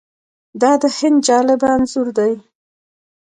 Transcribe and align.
دا 0.61 0.71
د 0.81 0.83
هند 0.97 1.17
جالب 1.27 1.61
انځور 1.73 2.07
دی. 2.17 2.33